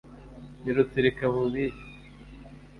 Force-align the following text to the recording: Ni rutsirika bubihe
Ni 0.61 0.71
rutsirika 0.75 1.23
bubihe 1.33 1.77